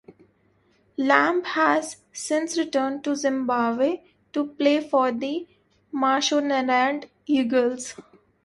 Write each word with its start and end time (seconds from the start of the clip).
Lamb 0.97 1.43
has 1.43 1.97
since 2.11 2.57
returned 2.57 3.03
to 3.03 3.15
Zimbabwe 3.15 4.01
to 4.33 4.47
play 4.47 4.79
for 4.81 5.11
the 5.11 5.47
Mashonaland 5.93 7.07
Eagles. 7.27 7.93